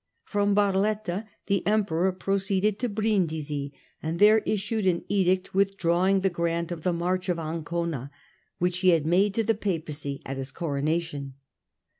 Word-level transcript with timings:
From 0.23 0.55
Barletta 0.55 1.27
the 1.45 1.61
Emperor 1.67 2.11
proceeded 2.11 2.79
to 2.79 2.89
Brindisi 2.89 3.71
and 4.01 4.17
there 4.17 4.39
issued 4.47 4.87
an 4.87 5.05
edict 5.07 5.53
withdrawing 5.53 6.21
the 6.21 6.29
grant 6.31 6.71
of 6.71 6.81
the 6.81 6.91
March 6.91 7.29
of 7.29 7.37
Ancona 7.37 8.09
which 8.57 8.79
he 8.79 8.89
had 8.89 9.05
made 9.05 9.35
to 9.35 9.43
the 9.43 9.53
Papacy 9.53 10.19
at 10.25 10.37
his 10.37 10.51
Coronation. 10.51 11.35